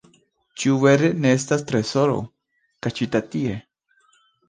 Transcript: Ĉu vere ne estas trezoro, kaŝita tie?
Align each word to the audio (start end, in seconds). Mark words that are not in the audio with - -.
Ĉu 0.63 0.77
vere 0.83 1.11
ne 1.27 1.35
estas 1.41 1.67
trezoro, 1.73 2.19
kaŝita 2.89 3.25
tie? 3.33 3.63